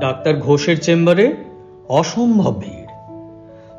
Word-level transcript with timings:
Doctor 0.00 0.36
ঘোষের 0.36 0.80
চেম্বারে 0.80 1.36
অসম্ভব 1.88 2.60
ভিড়। 2.60 2.82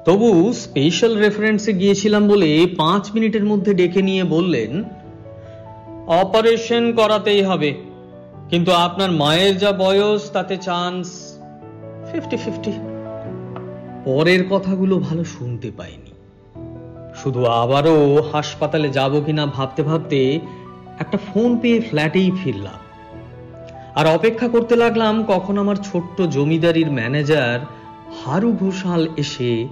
তবু 0.05 0.53
স্পেশাল 0.53 1.17
রেফারেন্সে 1.17 1.73
গিয়েছিলাম 1.73 2.27
বলে 2.27 2.67
পাঁচ 2.77 3.11
মিনিটের 3.13 3.45
মধ্যে 3.45 3.73
ডেকে 3.73 4.01
নিয়ে 4.01 4.23
বললেন 4.23 4.83
অপারেশন 6.07 6.93
করাতেই 6.93 7.43
হবে। 7.43 7.73
কিন্তু 8.49 8.71
আপনার 8.71 9.11
মায়ের 9.11 9.57
যা 9.57 9.71
বয়স, 9.71 10.31
তাতে 10.31 10.57
চান্স 10.57 11.37
ফিফটি 12.11 12.37
ফিফটি 12.37 12.71
পরের 14.05 14.45
কথাগুলো 14.49 14.99
ভালো 14.99 15.23
শুনতে 15.23 15.71
পাইনি। 15.77 16.11
শুধু 17.15 17.45
আবারও 17.45 18.23
হাসপাতালে 18.31 18.89
যাব 18.89 19.21
কিনা 19.25 19.45
ভাবতে 19.45 19.83
ভাবতে 19.83 20.39
একটা 21.03 21.17
ফোন 21.17 21.49
পেয়ে 21.61 21.79
ফ্ল্যাটেই 21.81 22.31
ফিরলাম। 22.43 22.79
আর 23.95 24.05
অপেক্ষা 24.07 24.47
করতে 24.47 24.75
লাগলাম 24.75 25.23
কখন 25.27 25.57
আমার 25.57 25.75
ছোট্ট 25.75 26.21
জমিদারির 26.21 26.91
ম্যানেজার 26.91 27.59
হারু 28.19 28.51
ঘোষাল 28.51 29.07
এসে 29.17 29.67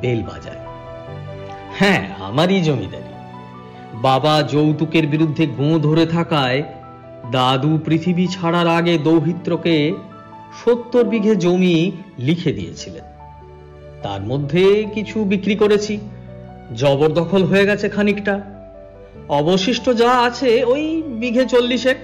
বেল 0.00 0.22
বাজায়। 0.22 0.62
হ্যাঁ 1.78 2.02
আমারই 2.20 2.60
জমিদারি। 2.60 3.12
বাবা 4.02 4.42
যৌতুকের 4.42 5.06
বিরুদ্ধে 5.06 5.46
গোঁ 5.46 5.78
ধরে 5.78 6.06
থাকায় 6.06 6.62
দাদু 7.30 7.78
পৃথিবী 7.84 8.26
ছাড়ার 8.26 8.68
আগে 8.68 8.98
দৌহিত্রকে 8.98 9.94
সত্তর 10.64 11.04
বিঘে 11.04 11.36
জমি 11.36 11.92
লিখে 12.18 12.52
দিয়েছিলেন। 12.52 13.06
তার 14.02 14.20
মধ্যে 14.20 14.86
কিছু 14.94 15.24
বিক্রি 15.24 15.54
করেছি। 15.56 15.94
জবরদখল 16.76 17.42
হয়ে 17.44 17.66
গেছে 17.66 17.88
খানিকটা। 17.88 18.55
অবশিষ্ট 19.28 19.90
যা 19.90 20.10
আছে 20.10 20.64
ওই 20.64 21.02
বিঘে 21.06 21.46
চল্লিশেক। 21.46 21.96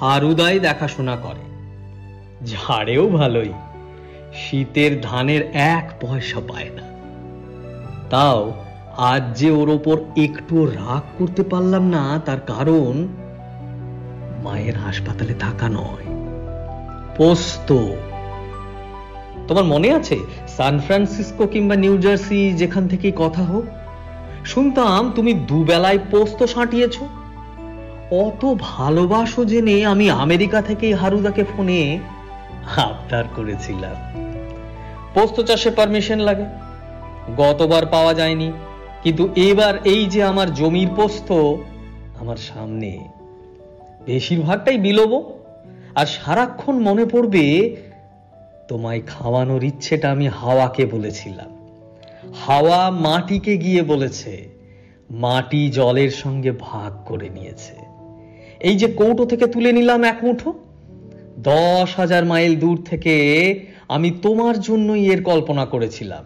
হারুদাই 0.00 0.58
দেখাশোনা 0.58 1.16
করে। 1.16 1.54
ঝাড়েও 2.46 3.08
ভালোই। 3.08 3.52
শীতের 4.34 5.00
ধানের 5.00 5.50
এক 5.52 5.92
পয়সা 6.00 6.40
পায় 6.48 6.70
না। 6.74 6.82
তাও 8.10 8.52
আজ 8.96 9.38
যে 9.38 9.50
ওর 9.50 9.68
ওপর 9.68 10.00
একটু 10.16 10.66
রাগ 10.66 11.02
করতে 11.18 11.42
পারলাম 11.42 11.88
না, 11.88 12.20
তার 12.24 12.40
কারণ 12.40 13.08
মায়ের 14.44 14.76
হাসপাতালে 14.76 15.34
থাকা 15.34 15.68
নয়। 15.68 16.04
পোস্ত। 17.16 17.72
তোমার 19.48 19.64
মনে 19.64 19.94
আছে 19.94 20.18
সান 20.48 20.80
ফ্রান্সিসকো 20.80 21.46
কিংবা 21.46 21.76
নিউ 21.76 21.98
জার্সি 21.98 22.52
যেখান 22.52 22.88
থেকেই 22.88 23.12
কথা 23.16 23.42
হোক? 23.42 23.64
শুনতাম 24.44 25.12
তুমি 25.12 25.32
দুবেলায় 25.32 25.98
পোস্ত 26.10 26.44
সাঁটিয়েছ। 26.44 26.98
অত 28.12 28.54
ভালোবাসো 28.60 29.44
জেনে 29.44 29.84
আমি 29.84 30.10
আমেরিকা 30.10 30.62
থেকে 30.62 30.94
হারুদাকে 30.94 31.44
ফোনে 31.44 31.98
আবদার 32.76 33.24
করেছিলাম। 33.36 34.20
পোস্ত 35.14 35.40
চাষে 35.40 35.70
পারমিশন 35.70 36.18
লাগে। 36.18 36.44
গতবার 37.36 37.86
পাওয়া 37.86 38.14
যায়নি। 38.14 38.52
কিন্তু 39.02 39.28
এবার 39.36 39.74
এই 39.84 40.06
যে 40.06 40.22
আমার 40.22 40.54
জমির 40.54 40.88
পোস্ত, 40.96 41.32
আমার 42.20 42.36
সামনে 42.36 43.08
বেশিরভাগটাই 44.06 44.78
বিলোব। 44.78 45.32
আর 45.94 46.06
সারাক্ষণ 46.06 46.78
মনে 46.78 47.04
পড়বে, 47.04 47.76
তোমায় 48.68 49.02
খাওয়ানোর 49.06 49.64
ইচ্ছেটা 49.64 50.10
আমি 50.10 50.28
হাওয়াকে 50.28 50.86
বলেছিলাম। 50.86 51.53
হাওয়া 52.34 52.90
মাটিকে 52.90 53.56
গিয়ে 53.56 53.82
বলেছে, 53.82 54.48
মাটি 55.10 55.70
জলের 55.70 56.10
সঙ্গে 56.10 56.52
ভাগ 56.60 57.06
করে 57.06 57.28
নিয়েছে। 57.28 57.74
এই 58.60 58.76
যে 58.76 58.86
কৌটো 58.86 59.26
থেকে 59.26 59.46
তুলে 59.46 59.72
নিলাম 59.72 60.04
এক 60.04 60.18
মুঠো, 60.22 60.54
দশ 61.38 61.96
হাজার 61.96 62.24
মাইল 62.24 62.58
দূর 62.58 62.82
থেকে 62.84 63.14
আমি 63.88 64.10
তোমার 64.10 64.60
জন্যই 64.60 65.06
এর 65.06 65.22
কল্পনা 65.22 65.66
করেছিলাম। 65.66 66.24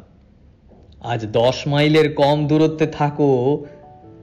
আজ 1.00 1.26
দশ 1.26 1.66
মাইলের 1.66 2.14
কম 2.14 2.46
দূরত্বে 2.46 2.86
থাকো, 2.86 3.64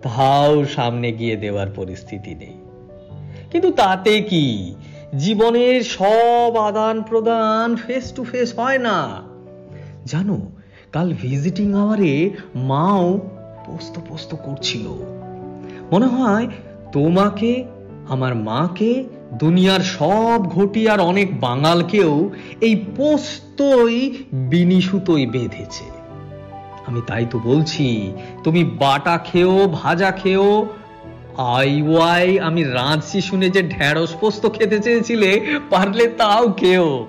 তাও 0.01 0.65
সামনে 0.65 1.11
গিয়ে 1.11 1.35
দেওয়ার 1.35 1.67
পরিস্থিতি 1.75 2.35
নেই। 2.35 2.57
কিন্তু 3.51 3.71
তাতে 3.71 4.21
কি? 4.21 4.75
জীবনের 5.17 5.83
সব 5.83 6.55
আদান 6.55 7.01
প্রদান 7.01 7.75
ফেস 7.75 8.13
টু 8.13 8.23
ফেস 8.23 8.59
হয় 8.59 8.77
না। 8.77 9.23
জানো 10.05 10.51
কাল 10.95 11.13
ভিজিটিং 11.21 11.73
আওয়ারে 11.73 12.29
মাও 12.55 13.19
পোস্ত 13.65 13.99
পোস্ত 14.09 14.35
করছিল। 14.35 14.85
মনে 15.91 16.05
হয় 16.05 16.47
তোমাকে, 16.91 17.63
আমার 18.09 18.35
মাকে, 18.35 19.03
দুনিয়ার 19.33 19.79
সব 19.79 20.43
ঘটি 20.47 20.89
আর 20.89 20.99
অনেক 20.99 21.39
বাঙালকেও 21.39 22.29
এই 22.61 22.75
পোস্তই 22.75 24.13
বিনিসুতোই 24.33 25.25
বেঁধেছে। 25.25 25.83
আমি 26.87 27.01
তাই 27.07 27.25
তো 27.31 27.39
বলছি, 27.39 28.13
তুমি 28.43 28.63
বাটা 28.63 29.17
খেও, 29.17 29.67
ভাজা 29.67 30.11
খেও, 30.11 30.67
আই 31.37 31.81
ওয়াই, 31.81 32.39
আমি 32.39 32.63
রাঁধছি 32.63 33.21
শুনে 33.21 33.49
যে 33.49 33.63
ঢ্যাঁড়স 33.63 34.15
পোস্ত 34.15 34.49
খেতে 34.49 34.79
চেয়েছিলে, 34.79 35.45
পারলে 35.69 36.07
তাও 36.07 36.51
খেও। 36.51 37.07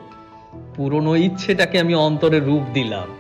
পুরনো 0.75 1.17
ইচ্ছেটাকে 1.17 1.81
আমি 1.81 1.95
অন্তরে 1.95 2.41
রূপ 2.41 2.63
দিলাম। 2.75 3.16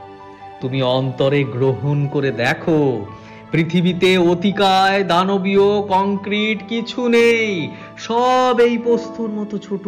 তুমি 0.60 0.82
অন্তরে 0.82 1.44
গ্রহণ 1.44 2.06
করে 2.06 2.30
দেখো, 2.30 3.06
পৃথিবীতে 3.52 4.18
অতিকায় 4.18 5.04
দানবীয় 5.04 5.82
কংক্রিট 5.88 6.58
কিছু 6.68 7.08
নেই, 7.08 7.70
সব 7.96 8.60
এই 8.60 8.78
পোস্তর 8.78 9.28
মতো 9.28 9.58
ছোট 9.58 9.84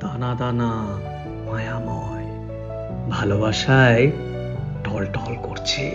দানা 0.00 0.34
দানা 0.34 0.70
মায়াময়। 1.46 2.26
ভালোবাসায় 3.10 4.10
টল 4.84 5.04
টল 5.06 5.34
করছে। 5.42 5.86